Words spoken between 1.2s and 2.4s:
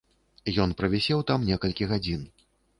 там некалькі гадзін.